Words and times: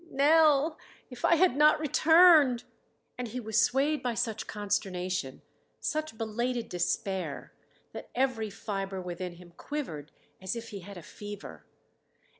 Nell! 0.09 0.79
If 1.11 1.23
I 1.23 1.35
had 1.35 1.55
not 1.55 1.79
returned!" 1.79 2.63
And 3.19 3.27
he 3.27 3.39
was 3.39 3.61
swayed 3.61 4.01
by 4.01 4.15
such 4.15 4.47
consternation, 4.47 5.43
such 5.79 6.17
belated 6.17 6.69
despair, 6.69 7.53
that 7.91 8.09
every 8.15 8.49
fiber 8.49 8.99
within 8.99 9.33
him 9.33 9.51
quivered 9.57 10.11
as 10.41 10.55
if 10.55 10.69
he 10.69 10.79
had 10.79 10.97
a 10.97 11.03
fever. 11.03 11.65